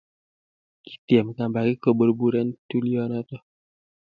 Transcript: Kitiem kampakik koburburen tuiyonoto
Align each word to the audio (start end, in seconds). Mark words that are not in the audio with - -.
Kitiem 0.87 1.27
kampakik 1.37 1.79
koburburen 1.83 2.49
tuiyonoto 2.67 3.37